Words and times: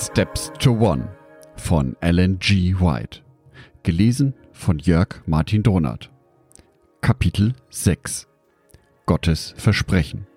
Steps 0.00 0.52
to 0.60 0.70
One 0.70 1.08
von 1.56 1.96
Alan 2.00 2.38
G. 2.38 2.72
White. 2.78 3.20
Gelesen 3.82 4.32
von 4.52 4.78
Jörg 4.78 5.24
Martin 5.26 5.64
Donath. 5.64 6.08
Kapitel 7.00 7.52
6 7.70 8.28
Gottes 9.06 9.54
Versprechen. 9.56 10.28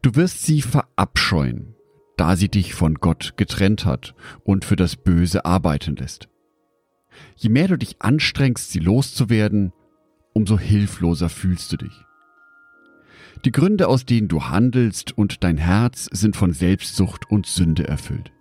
Du 0.00 0.14
wirst 0.14 0.42
sie 0.42 0.62
verabscheuen, 0.62 1.74
da 2.16 2.34
sie 2.34 2.48
dich 2.48 2.72
von 2.72 2.94
Gott 2.94 3.34
getrennt 3.36 3.84
hat 3.84 4.14
und 4.42 4.64
für 4.64 4.76
das 4.76 4.96
Böse 4.96 5.44
arbeiten 5.44 5.96
lässt. 5.96 6.30
Je 7.36 7.50
mehr 7.50 7.68
du 7.68 7.76
dich 7.76 8.00
anstrengst, 8.00 8.70
sie 8.70 8.80
loszuwerden, 8.80 9.74
umso 10.32 10.58
hilfloser 10.58 11.28
fühlst 11.28 11.70
du 11.72 11.76
dich. 11.76 12.06
Die 13.44 13.52
Gründe, 13.52 13.88
aus 13.88 14.04
denen 14.04 14.28
du 14.28 14.44
handelst 14.44 15.16
und 15.16 15.44
dein 15.44 15.56
Herz 15.56 16.08
sind 16.12 16.36
von 16.36 16.52
Selbstsucht 16.52 17.30
und 17.30 17.46
Sünde 17.46 17.86
erfüllt. 17.88 18.32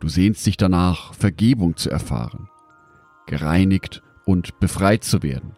Du 0.00 0.08
sehnst 0.08 0.44
dich 0.46 0.56
danach, 0.56 1.14
Vergebung 1.14 1.76
zu 1.76 1.90
erfahren, 1.90 2.48
gereinigt 3.26 4.02
und 4.26 4.58
befreit 4.60 5.04
zu 5.04 5.22
werden, 5.22 5.56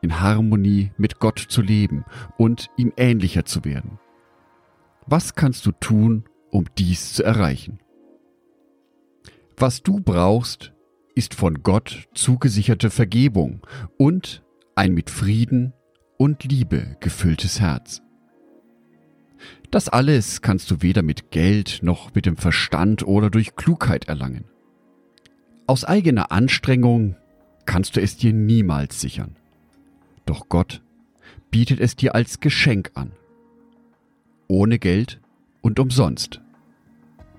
in 0.00 0.20
Harmonie 0.20 0.92
mit 0.96 1.20
Gott 1.20 1.38
zu 1.38 1.62
leben 1.62 2.04
und 2.36 2.70
ihm 2.76 2.92
ähnlicher 2.96 3.44
zu 3.44 3.64
werden. 3.64 3.98
Was 5.06 5.34
kannst 5.34 5.66
du 5.66 5.72
tun, 5.72 6.24
um 6.50 6.66
dies 6.76 7.12
zu 7.12 7.22
erreichen? 7.24 7.78
Was 9.56 9.82
du 9.82 10.00
brauchst, 10.00 10.72
ist 11.14 11.34
von 11.34 11.62
Gott 11.62 12.08
zugesicherte 12.14 12.90
Vergebung 12.90 13.66
und 13.96 14.44
ein 14.76 14.94
mit 14.94 15.10
Frieden 15.10 15.72
und 16.18 16.44
Liebe 16.44 16.96
gefülltes 17.00 17.60
Herz. 17.60 18.02
Das 19.70 19.88
alles 19.88 20.42
kannst 20.42 20.70
du 20.70 20.82
weder 20.82 21.02
mit 21.02 21.30
Geld 21.30 21.78
noch 21.82 22.14
mit 22.14 22.26
dem 22.26 22.36
Verstand 22.36 23.06
oder 23.06 23.30
durch 23.30 23.56
Klugheit 23.56 24.08
erlangen. 24.08 24.44
Aus 25.66 25.84
eigener 25.84 26.32
Anstrengung 26.32 27.16
kannst 27.64 27.96
du 27.96 28.00
es 28.00 28.16
dir 28.16 28.32
niemals 28.32 29.00
sichern. 29.00 29.36
Doch 30.26 30.48
Gott 30.48 30.82
bietet 31.50 31.80
es 31.80 31.96
dir 31.96 32.14
als 32.14 32.40
Geschenk 32.40 32.90
an. 32.94 33.12
Ohne 34.48 34.78
Geld 34.78 35.20
und 35.60 35.78
umsonst. 35.78 36.40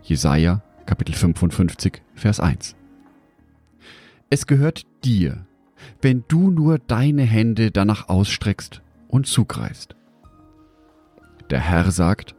Jesaja 0.04 0.64
Kapitel 0.86 1.14
55 1.14 2.02
Vers 2.16 2.40
1. 2.40 2.76
Es 4.30 4.48
gehört 4.48 4.86
dir, 5.04 5.46
wenn 6.02 6.24
du 6.28 6.52
nur 6.52 6.80
deine 6.80 7.24
Hände 7.24 7.72
danach 7.72 8.10
ausstreckst 8.10 8.82
und 9.08 9.28
zugreifst. 9.28 9.96
Der 11.50 11.60
Herr 11.60 11.92
sagt, 11.92 12.36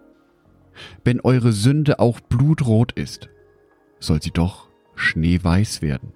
wenn 1.04 1.20
eure 1.20 1.52
Sünde 1.52 1.98
auch 1.98 2.20
blutrot 2.20 2.92
ist, 2.92 3.28
soll 3.98 4.22
sie 4.22 4.30
doch 4.30 4.68
schneeweiß 4.94 5.82
werden. 5.82 6.12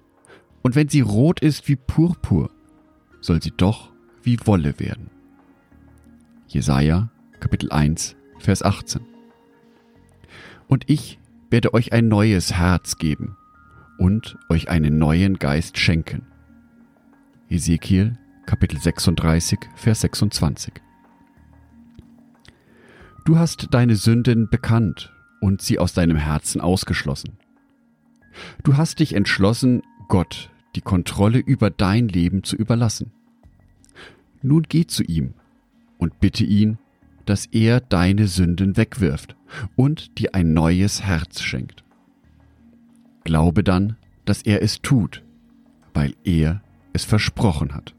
Und 0.61 0.75
wenn 0.75 0.89
sie 0.89 1.01
rot 1.01 1.41
ist 1.41 1.67
wie 1.67 1.75
Purpur, 1.75 2.49
soll 3.21 3.41
sie 3.41 3.53
doch 3.55 3.91
wie 4.23 4.39
Wolle 4.45 4.79
werden. 4.79 5.09
Jesaja, 6.47 7.09
Kapitel 7.39 7.71
1, 7.71 8.15
Vers 8.39 8.63
18. 8.63 9.01
Und 10.67 10.89
ich 10.89 11.19
werde 11.49 11.73
euch 11.73 11.93
ein 11.93 12.07
neues 12.07 12.53
Herz 12.53 12.97
geben 12.97 13.37
und 13.97 14.37
euch 14.49 14.69
einen 14.69 14.97
neuen 14.97 15.37
Geist 15.37 15.77
schenken. 15.77 16.25
Ezekiel 17.47 18.17
Kapitel 18.47 18.79
36, 18.79 19.59
Vers 19.75 20.01
26. 20.01 20.73
Du 23.23 23.37
hast 23.37 23.67
deine 23.71 23.95
Sünden 23.95 24.49
bekannt 24.49 25.13
und 25.41 25.61
sie 25.61 25.77
aus 25.77 25.93
deinem 25.93 26.17
Herzen 26.17 26.59
ausgeschlossen. 26.59 27.37
Du 28.63 28.77
hast 28.77 28.99
dich 28.99 29.13
entschlossen, 29.13 29.83
Gott 30.07 30.49
die 30.75 30.81
Kontrolle 30.81 31.37
über 31.37 31.69
dein 31.69 32.07
Leben 32.07 32.43
zu 32.43 32.55
überlassen. 32.55 33.11
Nun 34.41 34.63
geh 34.63 34.87
zu 34.87 35.03
ihm 35.03 35.35
und 35.99 36.19
bitte 36.19 36.43
ihn, 36.43 36.79
dass 37.25 37.45
er 37.45 37.79
deine 37.79 38.27
Sünden 38.27 38.75
wegwirft 38.75 39.35
und 39.75 40.17
dir 40.19 40.33
ein 40.33 40.53
neues 40.53 41.03
Herz 41.03 41.41
schenkt. 41.41 41.83
Glaube 43.23 43.63
dann, 43.63 43.97
dass 44.25 44.41
er 44.41 44.61
es 44.61 44.81
tut, 44.81 45.23
weil 45.93 46.15
er 46.23 46.61
es 46.95 47.03
versprochen 47.05 47.75
hat. 47.75 47.93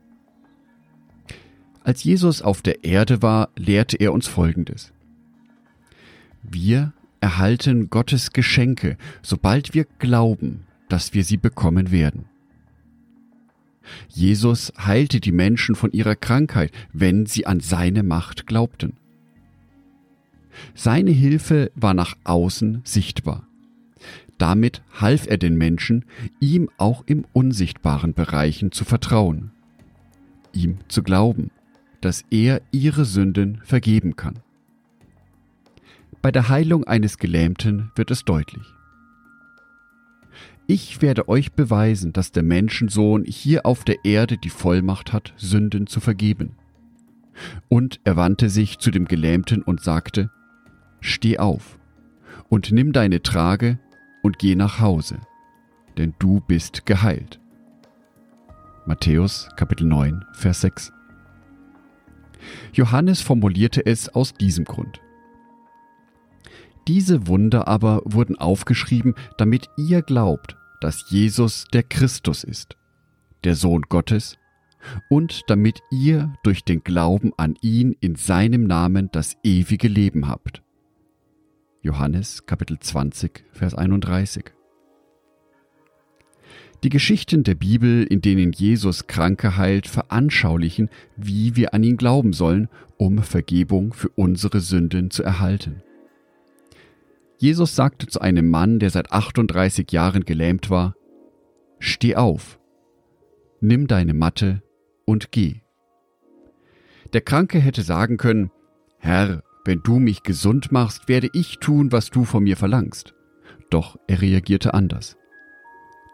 Als 1.85 2.03
Jesus 2.03 2.43
auf 2.43 2.63
der 2.63 2.83
Erde 2.83 3.23
war, 3.23 3.51
lehrte 3.57 3.97
er 3.99 4.13
uns 4.13 4.27
Folgendes. 4.27 4.93
Wir 6.43 6.93
erhalten 7.21 7.91
Gottes 7.91 8.33
Geschenke, 8.33 8.97
sobald 9.23 9.75
wir 9.75 9.85
glauben, 9.99 10.65
dass 10.89 11.15
wir 11.15 11.25
sie 11.25 11.37
bekommen 11.37 11.91
werden. 11.93 12.25
Jesus 14.09 14.73
heilte 14.79 15.21
die 15.21 15.33
Menschen 15.33 15.77
von 15.77 15.93
ihrer 15.93 16.17
Krankheit, 16.17 16.73
wenn 16.93 17.27
sie 17.27 17.47
an 17.47 17.61
seine 17.61 18.03
Macht 18.03 18.47
glaubten. 18.47 18.95
Seine 20.75 21.13
Hilfe 21.13 21.71
war 21.77 21.95
nach 21.95 22.17
außen 22.25 22.81
sichtbar. 22.85 23.46
Damit 24.39 24.83
half 24.93 25.27
er 25.27 25.39
den 25.39 25.57
Menschen, 25.57 26.05
ihm 26.41 26.69
auch 26.77 27.05
im 27.07 27.25
unsichtbaren 27.33 28.13
Bereichen 28.13 28.71
zu 28.71 28.85
vertrauen, 28.85 29.51
ihm 30.53 30.79
zu 30.89 31.03
glauben, 31.03 31.51
dass 32.01 32.25
er 32.31 32.61
ihre 32.71 33.05
Sünden 33.05 33.61
vergeben 33.65 34.17
kann. 34.17 34.41
Bei 36.21 36.31
der 36.31 36.49
Heilung 36.49 36.85
eines 36.85 37.19
Gelähmten 37.19 37.93
wird 37.95 38.11
es 38.11 38.25
deutlich. 38.25 38.67
Ich 40.67 41.01
werde 41.01 41.29
euch 41.29 41.53
beweisen, 41.53 42.13
dass 42.13 42.33
der 42.33 42.43
Menschensohn 42.43 43.25
hier 43.25 43.65
auf 43.65 43.85
der 43.85 44.05
Erde 44.05 44.37
die 44.37 44.51
Vollmacht 44.51 45.13
hat, 45.13 45.33
Sünden 45.37 45.87
zu 45.87 46.01
vergeben. 46.01 46.57
Und 47.69 48.01
er 48.05 48.17
wandte 48.17 48.51
sich 48.51 48.79
zu 48.79 48.91
dem 48.91 49.05
Gelähmten 49.07 49.63
und 49.63 49.81
sagte, 49.81 50.31
Steh 51.01 51.39
auf 51.39 51.79
und 52.49 52.73
nimm 52.73 52.93
deine 52.93 53.23
Trage 53.23 53.79
und 54.27 54.41
geh 54.41 54.57
nach 54.57 54.81
Hause, 54.81 55.21
denn 55.97 56.13
du 56.19 56.41
bist 56.41 56.85
geheilt. 56.85 57.39
Matthäus 58.85 59.49
Kapitel 59.57 59.87
9, 59.87 60.25
Vers 60.33 60.63
6. 60.63 60.93
Johannes 62.73 63.21
formulierte 63.21 63.87
es 63.87 64.09
aus 64.09 64.35
diesem 64.35 64.65
Grund. 64.65 65.01
Diese 66.89 67.29
Wunder 67.29 67.69
aber 67.69 68.03
wurden 68.05 68.37
aufgeschrieben, 68.37 69.15
damit 69.39 69.69
ihr 69.77 70.03
glaubt, 70.03 70.57
dass 70.81 71.09
Jesus 71.09 71.67
der 71.73 71.85
Christus 71.85 72.43
ist, 72.43 72.77
der 73.45 73.55
Sohn 73.55 73.83
Gottes, 73.83 74.39
und 75.09 75.43
damit 75.47 75.81
ihr 75.93 76.33
durch 76.43 76.65
den 76.65 76.83
Glauben 76.83 77.33
an 77.37 77.55
ihn 77.61 77.97
in 78.01 78.17
seinem 78.17 78.65
Namen 78.65 79.09
das 79.13 79.37
ewige 79.45 79.87
Leben 79.87 80.27
habt. 80.27 80.65
Johannes 81.87 82.47
Kapitel 82.47 82.81
20, 82.81 83.45
Vers 83.53 83.77
31. 83.77 84.47
Die 86.83 86.89
Geschichten 86.89 87.45
der 87.45 87.55
Bibel, 87.55 88.03
in 88.03 88.21
denen 88.21 88.51
Jesus 88.51 89.07
Kranke 89.07 89.57
heilt, 89.57 89.87
veranschaulichen, 89.87 90.91
wie 91.17 91.55
wir 91.55 91.75
an 91.75 91.85
ihn 91.85 91.97
glauben 91.97 92.33
sollen, 92.33 92.69
um 92.97 93.23
Vergebung 93.23 93.93
für 93.93 94.09
unsere 94.09 94.59
Sünden 94.59 95.13
zu 95.13 95.23
erhalten. 95.23 95.81
Jesus 97.39 97.77
sagte 97.77 98.09
zu 98.09 98.21
einem 98.21 98.51
Mann, 98.51 98.81
der 98.81 98.91
seit 98.91 99.13
38 99.13 99.91
Jahren 99.93 100.25
gelähmt 100.25 100.71
war, 100.71 100.97
Steh 101.79 102.17
auf, 102.17 102.59
nimm 103.61 103.87
deine 103.87 104.13
Matte 104.13 104.61
und 105.05 105.31
geh. 105.31 105.61
Der 107.13 107.21
Kranke 107.21 107.61
hätte 107.61 107.83
sagen 107.83 108.17
können, 108.17 108.51
Herr, 108.99 109.45
wenn 109.67 109.83
du 109.83 109.99
mich 109.99 110.23
gesund 110.23 110.73
machst, 110.73 111.09
werde 111.09 111.29
ich 111.33 111.59
tun, 111.59 111.93
was 111.93 112.11
du 112.11 112.25
von 112.25 112.45
mir 112.45 112.57
verlangst. 112.57 113.15
Doch 113.71 113.99
er 114.07 114.23
reagierte 114.23 114.75
anders. 114.75 115.17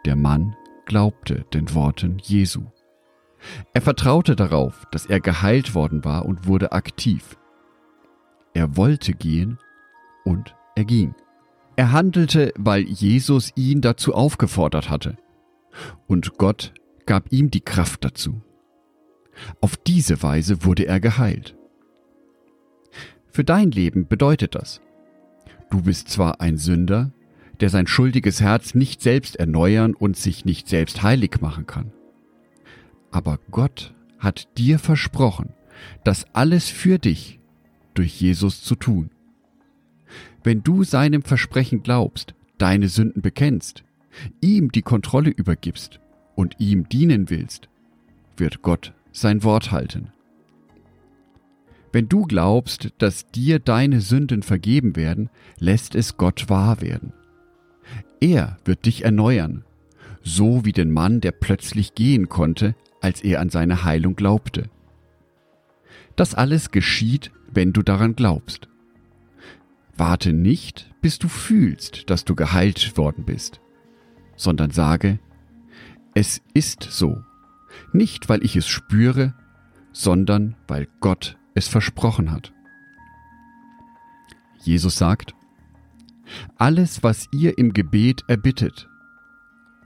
Der 0.04 0.16
Mann 0.16 0.56
glaubte 0.86 1.44
den 1.52 1.72
Worten 1.74 2.18
Jesu. 2.22 2.64
Er 3.72 3.82
vertraute 3.82 4.36
darauf, 4.36 4.86
dass 4.90 5.06
er 5.06 5.20
geheilt 5.20 5.74
worden 5.74 6.04
war 6.04 6.24
und 6.24 6.46
wurde 6.46 6.72
aktiv. 6.72 7.36
Er 8.54 8.76
wollte 8.76 9.12
gehen 9.12 9.58
und 10.24 10.54
er 10.76 10.84
ging. 10.84 11.14
Er 11.76 11.92
handelte, 11.92 12.52
weil 12.58 12.82
Jesus 12.82 13.52
ihn 13.56 13.80
dazu 13.80 14.14
aufgefordert 14.14 14.90
hatte. 14.90 15.16
Und 16.06 16.36
Gott 16.38 16.74
gab 17.06 17.32
ihm 17.32 17.50
die 17.50 17.62
Kraft 17.62 18.04
dazu. 18.04 18.42
Auf 19.60 19.76
diese 19.76 20.22
Weise 20.22 20.64
wurde 20.64 20.86
er 20.86 21.00
geheilt. 21.00 21.56
Für 23.32 23.44
dein 23.44 23.70
Leben 23.70 24.06
bedeutet 24.06 24.54
das. 24.54 24.82
Du 25.70 25.82
bist 25.82 26.08
zwar 26.10 26.42
ein 26.42 26.58
Sünder, 26.58 27.12
der 27.60 27.70
sein 27.70 27.86
schuldiges 27.86 28.42
Herz 28.42 28.74
nicht 28.74 29.00
selbst 29.00 29.36
erneuern 29.36 29.94
und 29.94 30.18
sich 30.18 30.44
nicht 30.44 30.68
selbst 30.68 31.02
heilig 31.02 31.40
machen 31.40 31.66
kann. 31.66 31.92
Aber 33.10 33.38
Gott 33.50 33.94
hat 34.18 34.48
dir 34.58 34.78
versprochen, 34.78 35.54
das 36.04 36.26
alles 36.34 36.68
für 36.68 36.98
dich 36.98 37.40
durch 37.94 38.20
Jesus 38.20 38.62
zu 38.62 38.74
tun. 38.74 39.10
Wenn 40.44 40.62
du 40.62 40.84
seinem 40.84 41.22
Versprechen 41.22 41.82
glaubst, 41.82 42.34
deine 42.58 42.88
Sünden 42.88 43.22
bekennst, 43.22 43.82
ihm 44.42 44.70
die 44.72 44.82
Kontrolle 44.82 45.30
übergibst 45.30 46.00
und 46.34 46.56
ihm 46.58 46.86
dienen 46.88 47.30
willst, 47.30 47.70
wird 48.36 48.60
Gott 48.60 48.92
sein 49.10 49.42
Wort 49.42 49.72
halten. 49.72 50.12
Wenn 51.92 52.08
du 52.08 52.22
glaubst, 52.22 52.90
dass 52.98 53.30
dir 53.30 53.58
deine 53.58 54.00
Sünden 54.00 54.42
vergeben 54.42 54.96
werden, 54.96 55.28
lässt 55.58 55.94
es 55.94 56.16
Gott 56.16 56.48
wahr 56.48 56.80
werden. 56.80 57.12
Er 58.20 58.56
wird 58.64 58.86
dich 58.86 59.04
erneuern, 59.04 59.64
so 60.22 60.64
wie 60.64 60.72
den 60.72 60.90
Mann, 60.90 61.20
der 61.20 61.32
plötzlich 61.32 61.94
gehen 61.94 62.28
konnte, 62.30 62.74
als 63.02 63.22
er 63.22 63.40
an 63.40 63.50
seine 63.50 63.84
Heilung 63.84 64.16
glaubte. 64.16 64.70
Das 66.16 66.34
alles 66.34 66.70
geschieht, 66.70 67.30
wenn 67.52 67.72
du 67.72 67.82
daran 67.82 68.16
glaubst. 68.16 68.68
Warte 69.94 70.32
nicht, 70.32 70.90
bis 71.02 71.18
du 71.18 71.28
fühlst, 71.28 72.08
dass 72.08 72.24
du 72.24 72.34
geheilt 72.34 72.96
worden 72.96 73.24
bist, 73.24 73.60
sondern 74.36 74.70
sage, 74.70 75.18
es 76.14 76.40
ist 76.54 76.82
so, 76.84 77.22
nicht 77.92 78.28
weil 78.28 78.42
ich 78.44 78.56
es 78.56 78.68
spüre, 78.68 79.34
sondern 79.92 80.56
weil 80.68 80.88
Gott 81.00 81.36
es 81.54 81.68
versprochen 81.68 82.30
hat. 82.30 82.52
Jesus 84.62 84.96
sagt, 84.96 85.34
alles, 86.56 87.02
was 87.02 87.28
ihr 87.32 87.58
im 87.58 87.72
Gebet 87.72 88.22
erbittet, 88.28 88.88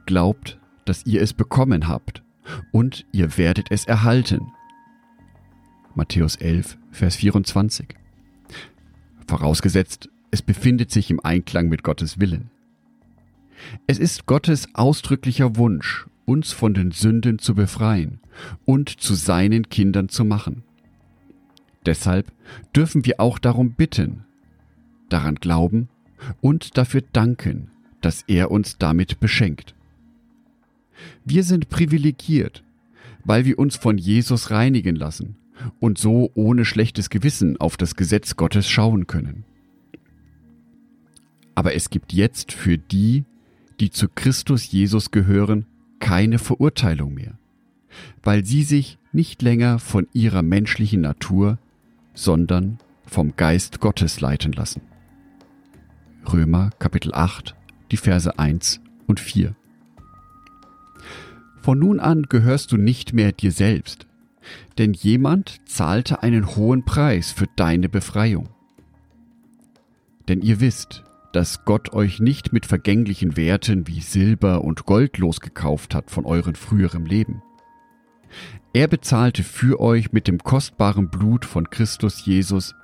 glaubt, 0.05 0.59
dass 0.85 1.05
ihr 1.05 1.21
es 1.21 1.33
bekommen 1.33 1.87
habt, 1.87 2.23
und 2.71 3.05
ihr 3.11 3.37
werdet 3.37 3.71
es 3.71 3.85
erhalten. 3.85 4.53
Matthäus 5.95 6.35
11, 6.35 6.77
Vers 6.91 7.15
24. 7.17 7.87
Vorausgesetzt, 9.27 10.09
es 10.31 10.41
befindet 10.41 10.91
sich 10.91 11.09
im 11.09 11.19
Einklang 11.19 11.67
mit 11.67 11.83
Gottes 11.83 12.19
Willen. 12.19 12.49
Es 13.87 13.97
ist 13.97 14.25
Gottes 14.25 14.69
ausdrücklicher 14.73 15.57
Wunsch, 15.57 16.05
uns 16.25 16.51
von 16.51 16.73
den 16.73 16.91
Sünden 16.91 17.39
zu 17.39 17.55
befreien 17.55 18.19
und 18.65 18.89
zu 18.89 19.15
seinen 19.15 19.69
Kindern 19.69 20.09
zu 20.09 20.23
machen. 20.23 20.63
Deshalb 21.87 22.33
dürfen 22.75 23.05
wir 23.05 23.21
auch 23.21 23.39
darum 23.39 23.71
bitten, 23.71 24.25
daran 25.07 25.35
glauben 25.35 25.87
und 26.41 26.77
dafür 26.77 27.01
danken, 27.13 27.71
dass 28.01 28.23
er 28.27 28.51
uns 28.51 28.77
damit 28.77 29.21
beschenkt. 29.21 29.73
Wir 31.23 31.43
sind 31.43 31.69
privilegiert, 31.69 32.61
weil 33.23 33.45
wir 33.45 33.57
uns 33.57 33.77
von 33.77 33.97
Jesus 33.97 34.51
reinigen 34.51 34.97
lassen 34.97 35.37
und 35.79 35.97
so 35.97 36.29
ohne 36.35 36.65
schlechtes 36.65 37.09
Gewissen 37.09 37.55
auf 37.55 37.77
das 37.77 37.95
Gesetz 37.95 38.35
Gottes 38.35 38.67
schauen 38.67 39.07
können. 39.07 39.45
Aber 41.55 41.73
es 41.73 41.89
gibt 41.89 42.11
jetzt 42.11 42.51
für 42.51 42.77
die, 42.77 43.23
die 43.79 43.91
zu 43.91 44.09
Christus 44.09 44.69
Jesus 44.69 45.11
gehören, 45.11 45.65
keine 45.99 46.37
Verurteilung 46.37 47.13
mehr, 47.13 47.39
weil 48.23 48.43
sie 48.43 48.63
sich 48.63 48.97
nicht 49.13 49.41
länger 49.41 49.79
von 49.79 50.07
ihrer 50.11 50.41
menschlichen 50.41 50.99
Natur, 50.99 51.59
sondern 52.17 52.79
vom 53.05 53.35
Geist 53.35 53.79
Gottes 53.79 54.19
leiten 54.19 54.51
lassen. 54.51 54.81
Römer 56.33 56.71
Kapitel 56.79 57.13
8, 57.13 57.55
die 57.91 57.97
Verse 57.97 58.37
1 58.37 58.81
und 59.05 59.19
4. 59.19 59.55
Von 61.61 61.79
nun 61.79 61.99
an 61.99 62.23
gehörst 62.23 62.71
du 62.71 62.77
nicht 62.77 63.13
mehr 63.13 63.31
dir 63.31 63.51
selbst, 63.51 64.07
denn 64.77 64.93
jemand 64.93 65.61
zahlte 65.65 66.23
einen 66.23 66.55
hohen 66.55 66.83
Preis 66.85 67.31
für 67.31 67.45
deine 67.55 67.87
Befreiung. 67.87 68.49
Denn 70.27 70.41
ihr 70.41 70.59
wisst, 70.59 71.03
dass 71.33 71.65
Gott 71.65 71.93
euch 71.93 72.19
nicht 72.19 72.51
mit 72.51 72.65
vergänglichen 72.65 73.37
Werten 73.37 73.87
wie 73.87 74.01
Silber 74.01 74.63
und 74.63 74.85
Gold 74.85 75.19
losgekauft 75.19 75.93
hat 75.93 76.09
von 76.09 76.25
eurem 76.25 76.55
früheren 76.55 77.05
Leben. 77.05 77.43
Er 78.73 78.87
bezahlte 78.87 79.43
für 79.43 79.79
euch 79.79 80.11
mit 80.11 80.27
dem 80.27 80.39
kostbaren 80.39 81.09
Blut 81.09 81.45
von 81.45 81.69
Christus 81.69 82.25
Jesus, 82.25 82.75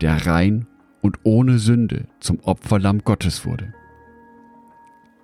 der 0.00 0.26
rein 0.26 0.66
und 1.00 1.18
ohne 1.22 1.58
Sünde 1.58 2.08
zum 2.20 2.40
Opferlamm 2.40 3.04
Gottes 3.04 3.44
wurde. 3.44 3.72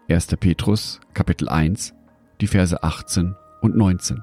1. 0.08 0.26
Petrus 0.38 1.00
Kapitel 1.14 1.48
1 1.48 1.94
die 2.42 2.48
Verse 2.48 2.82
18 2.82 3.36
und 3.62 3.76
19. 3.76 4.22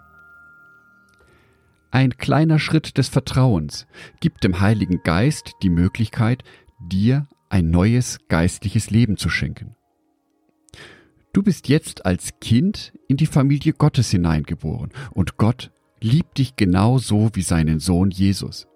Ein 1.89 2.17
kleiner 2.17 2.59
Schritt 2.59 2.97
des 2.97 3.07
Vertrauens 3.07 3.87
gibt 4.19 4.43
dem 4.43 4.59
Heiligen 4.59 5.01
Geist 5.03 5.53
die 5.63 5.69
Möglichkeit, 5.69 6.43
dir 6.79 7.27
ein 7.47 7.71
neues 7.71 8.19
geistliches 8.27 8.91
Leben 8.91 9.17
zu 9.17 9.29
schenken. 9.29 9.75
Du 11.31 11.43
bist 11.43 11.67
jetzt 11.67 12.05
als 12.05 12.39
Kind 12.39 12.93
in 13.07 13.17
die 13.17 13.27
Familie 13.27 13.73
Gottes 13.73 14.09
hineingeboren 14.09 14.89
und 15.11 15.37
Gott 15.37 15.71
liebt 16.01 16.37
dich 16.39 16.55
genauso 16.55 17.29
wie 17.33 17.43
seinen 17.43 17.79
Sohn 17.79 18.09
Jesus. 18.09 18.67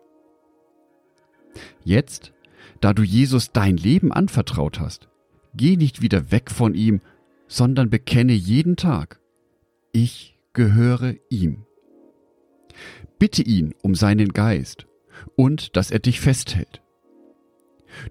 Jetzt, 1.84 2.34
da 2.80 2.94
du 2.94 3.02
Jesus 3.02 3.52
dein 3.52 3.78
Leben 3.78 4.12
anvertraut 4.12 4.80
hast, 4.80 5.08
geh 5.56 5.78
nicht 5.78 6.02
wieder 6.02 6.32
weg 6.32 6.52
von 6.52 6.76
ihm, 6.76 7.02
sondern 7.48 7.90
bekenne 7.90 8.34
jeden 8.34 8.76
Tag, 8.76 9.20
ich 9.92 10.38
gehöre 10.54 11.16
ihm. 11.30 11.66
Bitte 13.18 13.42
ihn 13.42 13.74
um 13.82 13.96
seinen 13.96 14.30
Geist 14.30 14.86
und 15.36 15.76
dass 15.76 15.92
er 15.92 16.00
dich 16.00 16.20
festhält. 16.20 16.83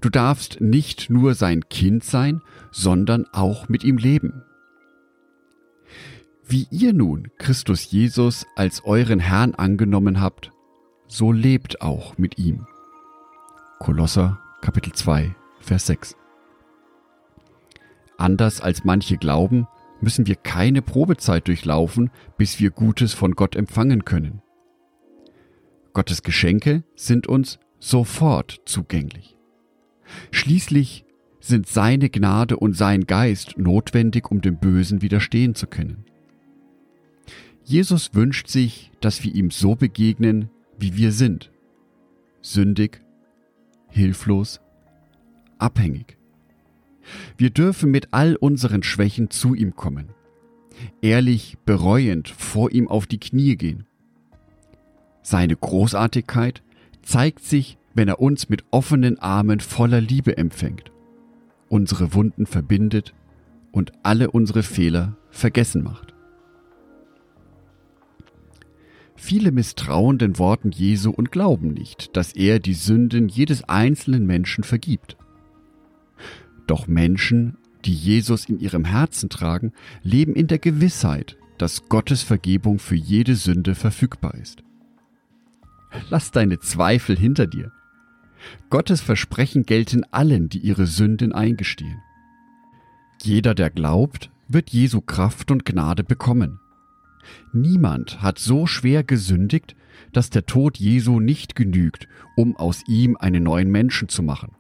Du 0.01 0.09
darfst 0.09 0.61
nicht 0.61 1.11
nur 1.11 1.35
sein 1.35 1.69
Kind 1.69 2.05
sein, 2.05 2.43
sondern 2.71 3.27
auch 3.33 3.69
mit 3.69 3.85
ihm 3.85 3.97
leben. 3.97 4.43
Wie 6.45 6.67
ihr 6.71 6.93
nun 6.93 7.29
Christus 7.39 7.91
Jesus 7.91 8.47
als 8.57 8.85
euren 8.85 9.21
Herrn 9.21 9.55
angenommen 9.55 10.21
habt, 10.21 10.51
so 11.07 11.33
lebt 11.33 11.81
auch 11.81 12.19
mit 12.19 12.39
ihm. 12.39 12.67
Kolosser 13.79 14.39
Kapitel 14.61 14.93
2, 14.93 15.35
Vers 15.61 15.87
6. 15.87 16.17
Anders 18.17 18.61
als 18.61 18.85
manche 18.85 19.17
glauben, 19.17 19.67
müssen 20.01 20.27
wir 20.27 20.37
keine 20.37 20.83
Probezeit 20.83 21.49
durchlaufen, 21.49 22.11
bis 22.37 22.61
wir 22.61 22.71
Gutes 22.71 23.15
von 23.15 23.33
Gott 23.33 23.57
empfangen 23.57 24.05
können. 24.05 24.43
Gottes 25.93 26.23
Geschenke 26.23 26.85
sind 26.97 27.27
uns 27.27 27.59
sofort 27.79 28.61
zugänglich. 28.65 29.37
Schließlich 30.31 31.05
sind 31.41 31.67
seine 31.67 32.09
Gnade 32.09 32.57
und 32.57 32.77
sein 32.77 33.07
Geist 33.07 33.59
notwendig, 33.59 34.31
um 34.31 34.41
dem 34.41 34.59
Bösen 34.59 35.03
widerstehen 35.03 35.55
zu 35.55 35.67
können. 35.67 36.05
Jesus 37.65 38.15
wünscht 38.15 38.49
sich, 38.49 38.91
dass 39.01 39.23
wir 39.25 39.35
ihm 39.35 39.51
so 39.51 39.75
begegnen, 39.75 40.51
wie 40.79 40.97
wir 40.97 41.13
sind. 41.13 41.51
Sündig, 42.41 43.01
hilflos, 43.89 44.61
abhängig. 45.59 46.17
Wir 47.37 47.51
dürfen 47.51 47.91
mit 47.91 48.09
all 48.13 48.37
unseren 48.37 48.83
Schwächen 48.83 49.31
zu 49.31 49.55
ihm 49.55 49.75
kommen, 49.75 50.11
ehrlich 51.01 51.57
bereuend 51.65 52.29
vor 52.29 52.71
ihm 52.73 52.89
auf 52.89 53.07
die 53.07 53.19
Knie 53.19 53.57
gehen. 53.57 53.87
Seine 55.23 55.57
Großartigkeit 55.57 56.63
zeigt 57.03 57.45
sich, 57.45 57.79
wenn 57.95 58.09
er 58.09 58.21
uns 58.21 58.49
mit 58.49 58.65
offenen 58.71 59.19
Armen 59.19 59.61
voller 59.61 60.01
Liebe 60.01 60.37
empfängt, 60.37 60.91
unsere 61.69 62.15
Wunden 62.15 62.47
verbindet 62.47 63.15
und 63.71 63.93
alle 64.03 64.31
unsere 64.31 64.63
Fehler 64.63 65.17
vergessen 65.31 65.83
macht. 65.83 66.15
Viele 69.17 69.53
misstrauen 69.53 70.19
den 70.19 70.39
Worten 70.39 70.73
Jesu 70.73 71.11
und 71.11 71.31
glauben 71.31 71.69
nicht, 71.69 72.17
dass 72.17 72.33
er 72.33 72.59
die 72.59 72.75
Sünden 72.75 73.29
jedes 73.29 73.63
einzelnen 73.69 74.27
Menschen 74.27 74.65
vergibt. 74.65 75.17
Doch 76.67 76.89
Menschen, 76.89 77.57
die 77.85 77.95
Jesus 77.95 78.47
in 78.47 78.59
ihrem 78.59 78.85
Herzen 78.85 79.29
tragen, 79.29 79.73
leben 80.03 80.35
in 80.35 80.49
der 80.49 80.59
Gewissheit, 80.59 81.37
dass 81.59 81.89
Gottes 81.89 82.23
Vergebung 82.23 82.79
für 82.79 82.97
jede 82.97 83.37
Sünde 83.37 83.75
verfügbar 83.75 84.35
ist. 84.35 84.65
Lass 86.11 86.31
deine 86.31 86.59
Zweifel 86.59 87.17
hinter 87.17 87.47
dir. 87.47 87.73
Gottes 88.71 89.01
Versprechen 89.01 89.65
gelten 89.65 90.05
allen, 90.11 90.49
die 90.49 90.59
ihre 90.59 90.87
Sünden 90.87 91.33
eingestehen. 91.33 92.01
Jeder, 93.23 93.55
der 93.55 93.71
glaubt, 93.71 94.31
wird 94.49 94.71
Jesu 94.71 95.01
Kraft 95.01 95.51
und 95.51 95.65
Gnade 95.65 96.05
bekommen. 96.05 96.59
Niemand 97.53 98.21
hat 98.21 98.39
so 98.39 98.67
schwer 98.67 99.05
gesündigt, 99.05 99.77
dass 100.13 100.31
der 100.31 100.47
Tod 100.47 100.79
Jesu 100.79 101.21
nicht 101.21 101.55
genügt, 101.55 102.09
um 102.37 102.57
aus 102.57 102.83
ihm 102.89 103.17
einen 103.17 103.45
neuen 103.45 103.71
Menschen 103.71 104.09
zu 104.09 104.23
machen. 104.23 104.53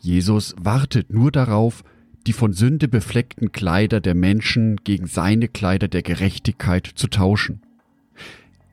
Jesus 0.00 0.54
wartet 0.58 1.12
nur 1.12 1.32
darauf, 1.32 1.82
die 2.26 2.32
von 2.32 2.52
Sünde 2.52 2.88
befleckten 2.88 3.52
Kleider 3.52 4.00
der 4.00 4.14
Menschen 4.14 4.76
gegen 4.84 5.06
seine 5.06 5.48
Kleider 5.48 5.88
der 5.88 6.02
Gerechtigkeit 6.02 6.86
zu 6.86 7.08
tauschen. 7.08 7.62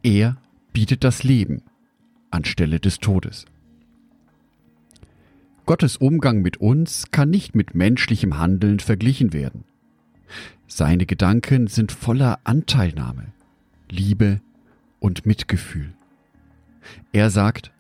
Er 0.04 0.38
bietet 0.74 1.04
das 1.04 1.24
Leben 1.24 1.64
anstelle 2.32 2.80
des 2.80 3.00
Todes. 3.00 3.46
Gottes 5.66 5.98
Umgang 5.98 6.42
mit 6.42 6.58
uns 6.58 7.12
kann 7.12 7.30
nicht 7.30 7.56
mit 7.56 7.76
menschlichem 7.76 8.38
Handeln 8.38 8.80
verglichen 8.80 9.34
werden. 9.34 9.64
Seine 10.68 11.06
Gedanken 11.06 11.68
sind 11.68 11.92
voller 11.92 12.40
Anteilnahme, 12.44 13.28
Liebe 13.90 14.42
und 15.00 15.26
Mitgefühl. 15.26 15.94
Er 17.12 17.30
sagt, 17.30 17.72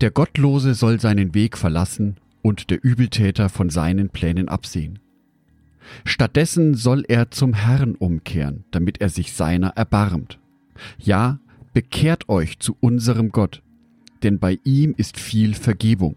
der 0.00 0.10
Gottlose 0.10 0.74
soll 0.74 1.00
seinen 1.00 1.34
Weg 1.34 1.56
verlassen 1.56 2.16
und 2.42 2.70
der 2.70 2.84
Übeltäter 2.84 3.48
von 3.48 3.70
seinen 3.70 4.10
Plänen 4.10 4.48
absehen. 4.48 4.98
Stattdessen 6.04 6.74
soll 6.74 7.04
er 7.08 7.30
zum 7.30 7.54
Herrn 7.54 7.94
umkehren, 7.94 8.64
damit 8.70 9.00
er 9.00 9.08
sich 9.08 9.32
seiner 9.32 9.70
erbarmt. 9.70 10.38
Ja, 10.98 11.38
bekehrt 11.72 12.28
euch 12.28 12.58
zu 12.58 12.76
unserem 12.80 13.30
Gott, 13.30 13.62
denn 14.22 14.38
bei 14.38 14.58
ihm 14.64 14.94
ist 14.96 15.18
viel 15.18 15.54
Vergebung. 15.54 16.16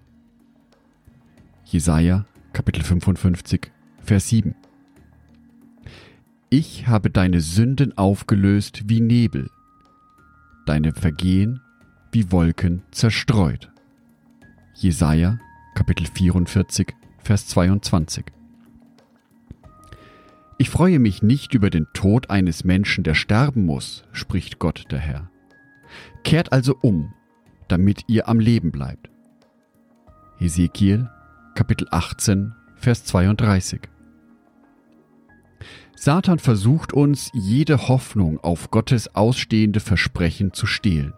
Jesaja, 1.68 2.26
Kapitel 2.54 2.84
55, 2.84 3.72
Vers 4.00 4.30
7. 4.30 4.54
Ich 6.52 6.88
habe 6.88 7.10
deine 7.10 7.42
Sünden 7.42 7.98
aufgelöst 7.98 8.84
wie 8.86 9.02
Nebel, 9.02 9.50
deine 10.68 10.94
Vergehen 10.94 11.62
wie 12.12 12.32
Wolken 12.32 12.84
zerstreut. 12.92 13.72
Jesaja, 14.76 15.40
Kapitel 15.74 16.06
44, 16.06 16.94
Vers 17.18 17.48
22. 17.48 18.26
Ich 20.60 20.70
freue 20.70 21.00
mich 21.00 21.24
nicht 21.24 21.56
über 21.56 21.72
den 21.72 21.88
Tod 21.96 22.30
eines 22.30 22.64
Menschen, 22.64 23.04
der 23.04 23.16
sterben 23.16 23.66
muss, 23.66 24.04
spricht 24.12 24.60
Gott 24.60 24.86
der 24.92 25.00
Herr. 25.00 25.32
Kehrt 26.24 26.54
also 26.54 26.78
um, 26.82 27.12
damit 27.68 28.04
ihr 28.06 28.30
am 28.30 28.40
Leben 28.40 28.72
bleibt. 28.72 29.10
Ezekiel, 30.40 31.10
Kapitel 31.56 31.88
18, 31.90 32.54
Vers 32.76 33.06
32. 33.06 33.80
Satan 35.96 36.38
versucht 36.38 36.92
uns, 36.92 37.32
jede 37.34 37.88
Hoffnung 37.88 38.42
auf 38.42 38.72
Gottes 38.72 39.16
ausstehende 39.16 39.80
Versprechen 39.80 40.52
zu 40.52 40.66
stehlen. 40.66 41.14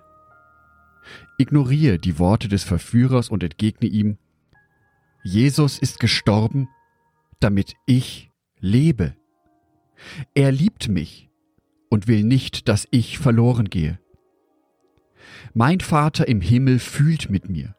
Ignoriere 1.39 1.97
die 1.97 2.19
Worte 2.19 2.49
des 2.49 2.63
Verführers 2.63 3.29
und 3.29 3.41
entgegne 3.41 3.89
ihm, 3.89 4.19
Jesus 5.23 5.79
ist 5.79 5.99
gestorben, 5.99 6.69
damit 7.39 7.73
ich 7.87 8.31
lebe. 8.59 9.15
Er 10.35 10.51
liebt 10.51 10.87
mich 10.87 11.31
und 11.89 12.07
will 12.07 12.23
nicht, 12.23 12.67
dass 12.67 12.87
ich 12.91 13.17
verloren 13.17 13.71
gehe. 13.71 13.99
Mein 15.55 15.79
Vater 15.79 16.27
im 16.27 16.41
Himmel 16.41 16.77
fühlt 16.77 17.31
mit 17.31 17.49
mir. 17.49 17.76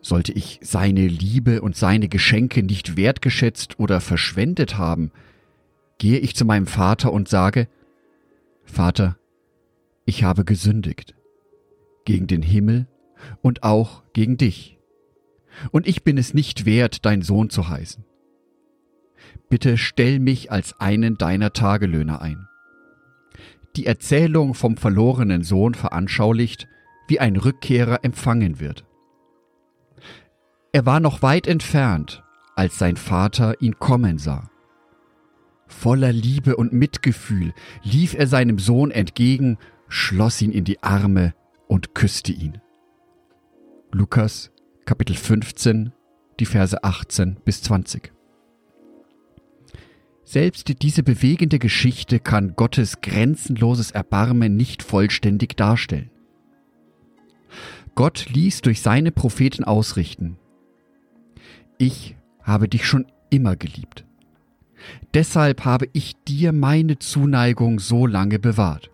Sollte 0.00 0.32
ich 0.32 0.60
seine 0.62 1.06
Liebe 1.06 1.60
und 1.60 1.76
seine 1.76 2.08
Geschenke 2.08 2.62
nicht 2.62 2.96
wertgeschätzt 2.96 3.78
oder 3.78 4.00
verschwendet 4.00 4.78
haben, 4.78 5.10
gehe 5.98 6.18
ich 6.18 6.36
zu 6.36 6.44
meinem 6.44 6.66
Vater 6.66 7.12
und 7.12 7.28
sage, 7.28 7.68
Vater, 8.64 9.18
ich 10.04 10.24
habe 10.24 10.44
gesündigt 10.44 11.14
gegen 12.04 12.26
den 12.26 12.42
Himmel 12.42 12.86
und 13.42 13.62
auch 13.62 14.02
gegen 14.12 14.36
dich. 14.36 14.78
Und 15.72 15.86
ich 15.86 16.04
bin 16.04 16.16
es 16.16 16.34
nicht 16.34 16.64
wert, 16.64 17.04
dein 17.04 17.22
Sohn 17.22 17.50
zu 17.50 17.68
heißen. 17.68 18.04
Bitte 19.48 19.76
stell 19.76 20.18
mich 20.18 20.52
als 20.52 20.78
einen 20.80 21.18
deiner 21.18 21.52
Tagelöhner 21.52 22.22
ein. 22.22 22.46
Die 23.76 23.86
Erzählung 23.86 24.54
vom 24.54 24.76
verlorenen 24.76 25.42
Sohn 25.42 25.74
veranschaulicht, 25.74 26.68
wie 27.08 27.20
ein 27.20 27.36
Rückkehrer 27.36 28.04
empfangen 28.04 28.60
wird. 28.60 28.84
Er 30.72 30.84
war 30.84 31.00
noch 31.00 31.22
weit 31.22 31.46
entfernt, 31.46 32.22
als 32.54 32.78
sein 32.78 32.96
Vater 32.96 33.60
ihn 33.60 33.78
kommen 33.78 34.18
sah. 34.18 34.50
Voller 35.66 36.12
Liebe 36.12 36.56
und 36.56 36.72
Mitgefühl 36.72 37.52
lief 37.82 38.14
er 38.14 38.26
seinem 38.26 38.58
Sohn 38.58 38.90
entgegen, 38.90 39.58
schloss 39.88 40.42
ihn 40.42 40.52
in 40.52 40.64
die 40.64 40.82
Arme 40.82 41.34
und 41.68 41.94
küsste 41.94 42.32
ihn. 42.32 42.60
Lukas 43.92 44.50
Kapitel 44.84 45.16
15, 45.16 45.92
die 46.40 46.46
Verse 46.46 46.82
18 46.82 47.36
bis 47.44 47.62
20. 47.62 48.12
Selbst 50.24 50.82
diese 50.82 51.02
bewegende 51.02 51.58
Geschichte 51.58 52.20
kann 52.20 52.54
Gottes 52.54 53.00
grenzenloses 53.00 53.90
Erbarmen 53.90 54.56
nicht 54.56 54.82
vollständig 54.82 55.56
darstellen. 55.56 56.10
Gott 57.94 58.26
ließ 58.30 58.60
durch 58.60 58.82
seine 58.82 59.10
Propheten 59.10 59.64
ausrichten, 59.64 60.38
ich 61.78 62.16
habe 62.42 62.68
dich 62.68 62.86
schon 62.86 63.06
immer 63.30 63.56
geliebt. 63.56 64.04
Deshalb 65.14 65.64
habe 65.64 65.88
ich 65.92 66.14
dir 66.26 66.52
meine 66.52 66.98
Zuneigung 66.98 67.78
so 67.78 68.06
lange 68.06 68.38
bewahrt. 68.38 68.90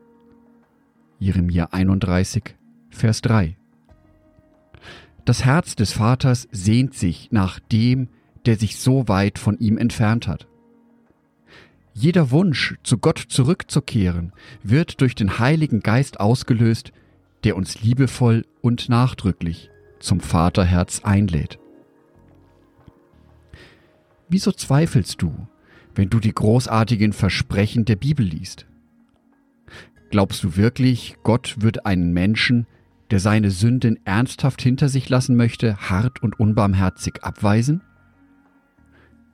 Jeremia 1.19 1.69
31, 1.73 2.55
Vers 2.91 3.23
3. 3.23 3.57
Das 5.25 5.45
Herz 5.45 5.75
des 5.75 5.93
Vaters 5.93 6.49
sehnt 6.53 6.95
sich 6.95 7.29
nach 7.31 7.59
dem, 7.59 8.09
der 8.45 8.57
sich 8.57 8.76
so 8.76 9.09
weit 9.09 9.38
von 9.38 9.59
ihm 9.59 9.79
entfernt 9.79 10.29
hat. 10.29 10.47
Jeder 11.95 12.31
Wunsch, 12.31 12.75
zu 12.83 12.99
Gott 12.99 13.19
zurückzukehren, 13.19 14.33
wird 14.62 15.00
durch 15.00 15.14
den 15.14 15.38
Heiligen 15.38 15.81
Geist 15.81 16.21
ausgelöst, 16.21 16.93
der 17.45 17.57
uns 17.57 17.83
liebevoll 17.83 18.45
und 18.61 18.88
nachdrücklich 18.88 19.71
zum 20.00 20.21
Vaterherz 20.21 21.03
einlädt. 21.05 21.59
Wieso 24.35 24.50
zweifelst 24.50 25.23
du, 25.23 25.47
wenn 25.95 26.11
du 26.11 26.19
die 26.19 26.35
großartigen 26.35 27.12
Versprechen 27.12 27.85
der 27.85 27.95
Bibel 27.95 28.26
liest? 28.26 28.67
Glaubst 30.11 30.43
du 30.43 30.57
wirklich, 30.57 31.14
Gott 31.23 31.59
wird 31.61 31.87
einen 31.87 32.12
Menschen, 32.12 32.67
der 33.12 33.21
seine 33.21 33.53
Sünden 33.53 34.05
ernsthaft 34.05 34.61
hinter 34.61 34.88
sich 34.88 35.09
lassen 35.09 35.37
möchte, 35.37 35.76
hart 35.76 36.21
und 36.21 36.41
unbarmherzig 36.41 37.23
abweisen? 37.23 37.81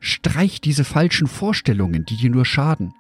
Streich 0.01 0.61
diese 0.61 0.85
falschen 0.85 1.29
Vorstellungen, 1.29 2.05
die 2.05 2.19
dir 2.19 2.29
nur 2.29 2.45
schaden. 2.45 2.93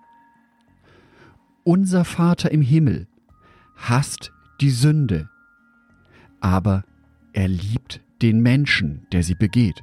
Unser 1.64 2.07
Vater 2.07 2.50
im 2.50 2.62
Himmel 2.62 3.09
hasst 3.76 4.33
die 4.62 4.71
Sünde, 4.71 5.28
aber 6.40 6.83
er 7.35 7.49
liebt 7.49 8.00
den 8.23 8.40
Menschen, 8.40 9.07
der 9.12 9.23
sie 9.23 9.35
begeht. 9.35 9.83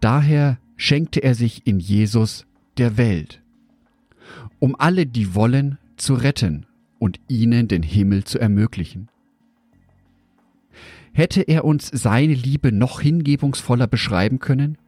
Daher 0.00 0.58
schenkte 0.76 1.20
er 1.20 1.34
sich 1.34 1.66
in 1.66 1.80
Jesus 1.80 2.46
der 2.76 2.96
Welt, 2.96 3.42
um 4.60 4.76
alle, 4.78 5.06
die 5.06 5.34
wollen, 5.34 5.78
zu 5.96 6.14
retten 6.14 6.66
und 6.98 7.18
ihnen 7.28 7.68
den 7.68 7.82
Himmel 7.82 8.24
zu 8.24 8.38
ermöglichen. 8.38 9.08
Hätte 11.12 11.42
er 11.42 11.64
uns 11.64 11.90
seine 11.92 12.34
Liebe 12.34 12.70
noch 12.70 13.00
hingebungsvoller 13.00 13.88
beschreiben 13.88 14.38
können? 14.38 14.78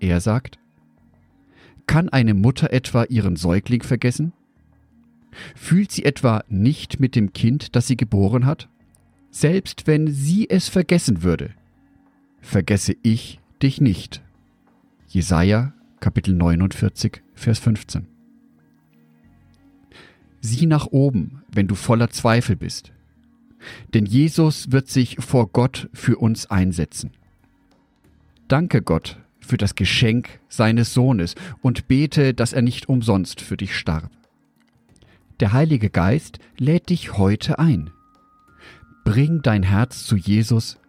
Er 0.00 0.20
sagt, 0.20 0.58
kann 1.86 2.10
eine 2.10 2.34
Mutter 2.34 2.72
etwa 2.72 3.04
ihren 3.04 3.36
Säugling 3.36 3.82
vergessen? 3.82 4.32
Fühlt 5.54 5.90
sie 5.92 6.04
etwa 6.04 6.44
nicht 6.48 7.00
mit 7.00 7.16
dem 7.16 7.32
Kind, 7.32 7.74
das 7.74 7.86
sie 7.86 7.96
geboren 7.96 8.44
hat? 8.44 8.68
Selbst 9.30 9.86
wenn 9.86 10.08
sie 10.08 10.50
es 10.50 10.68
vergessen 10.68 11.22
würde, 11.22 11.54
vergesse 12.40 12.96
ich 13.02 13.40
dich 13.62 13.80
nicht. 13.80 14.22
Jesaja, 15.08 15.72
Kapitel 16.00 16.34
49, 16.34 17.22
Vers 17.34 17.58
15. 17.58 18.06
Sieh 20.40 20.66
nach 20.66 20.86
oben, 20.86 21.42
wenn 21.52 21.66
du 21.66 21.74
voller 21.74 22.10
Zweifel 22.10 22.56
bist. 22.56 22.92
Denn 23.92 24.06
Jesus 24.06 24.72
wird 24.72 24.88
sich 24.88 25.16
vor 25.18 25.48
Gott 25.48 25.90
für 25.92 26.16
uns 26.16 26.50
einsetzen. 26.50 27.10
Danke 28.48 28.82
Gott 28.82 29.18
für 29.40 29.58
das 29.58 29.74
Geschenk 29.74 30.40
seines 30.48 30.94
Sohnes 30.94 31.34
und 31.60 31.88
bete, 31.88 32.32
dass 32.34 32.52
er 32.52 32.62
nicht 32.62 32.88
umsonst 32.88 33.40
für 33.40 33.56
dich 33.56 33.76
starb. 33.76 34.10
Der 35.40 35.52
Heilige 35.52 35.90
Geist 35.90 36.38
lädt 36.58 36.88
dich 36.88 37.16
heute 37.16 37.58
ein. 37.58 37.90
Bring 39.04 39.42
dein 39.42 39.62
Herz 39.62 40.04
zu 40.04 40.16
Jesus 40.16 40.79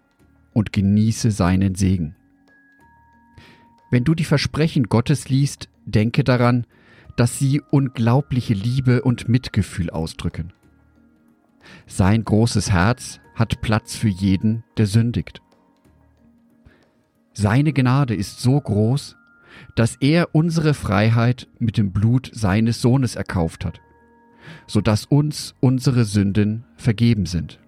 und 0.53 0.73
genieße 0.73 1.31
seinen 1.31 1.75
Segen. 1.75 2.15
Wenn 3.89 4.03
du 4.03 4.15
die 4.15 4.23
Versprechen 4.23 4.85
Gottes 4.85 5.29
liest, 5.29 5.69
denke 5.85 6.23
daran, 6.23 6.65
dass 7.17 7.37
sie 7.37 7.61
unglaubliche 7.71 8.53
Liebe 8.53 9.01
und 9.01 9.27
Mitgefühl 9.27 9.89
ausdrücken. 9.89 10.53
Sein 11.87 12.23
großes 12.23 12.71
Herz 12.71 13.19
hat 13.35 13.61
Platz 13.61 13.95
für 13.95 14.07
jeden, 14.07 14.63
der 14.77 14.87
sündigt. 14.87 15.41
Seine 17.33 17.73
Gnade 17.73 18.15
ist 18.15 18.39
so 18.39 18.59
groß, 18.59 19.17
dass 19.75 19.97
er 19.97 20.33
unsere 20.33 20.73
Freiheit 20.73 21.47
mit 21.59 21.77
dem 21.77 21.91
Blut 21.91 22.31
seines 22.33 22.81
Sohnes 22.81 23.15
erkauft 23.15 23.65
hat, 23.65 23.81
so 24.67 24.81
dass 24.81 25.05
uns 25.05 25.55
unsere 25.59 26.05
Sünden 26.05 26.65
vergeben 26.75 27.25
sind. 27.25 27.59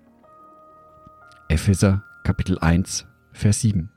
Epheser 1.50 2.04
Kapitel 2.24 2.58
1, 2.58 3.06
Vers 3.34 3.60
7. 3.60 3.90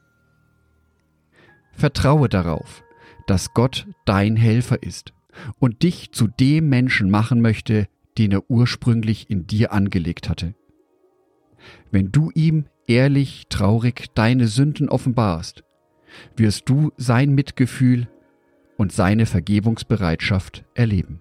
Vertraue 1.71 2.29
darauf, 2.29 2.83
dass 3.29 3.55
Gott 3.55 3.87
dein 4.05 4.35
Helfer 4.35 4.83
ist 4.83 5.13
und 5.61 5.85
dich 5.85 6.11
zu 6.11 6.27
dem 6.27 6.69
Menschen 6.69 7.09
machen 7.09 7.41
möchte, 7.41 7.87
den 8.19 8.33
er 8.33 8.51
ursprünglich 8.51 9.31
in 9.31 9.47
dir 9.47 9.73
angelegt 9.73 10.29
hatte. 10.29 10.57
Wenn 11.93 12.11
du 12.11 12.33
ihm 12.35 12.67
ehrlich, 12.89 13.47
traurig 13.49 14.07
deine 14.15 14.49
Sünden 14.49 14.89
offenbarst, 14.89 15.63
wirst 16.37 16.69
du 16.69 16.91
sein 16.97 17.33
Mitgefühl 17.33 18.09
und 18.77 18.91
seine 18.91 19.27
Vergebungsbereitschaft 19.27 20.65
erleben. 20.75 21.21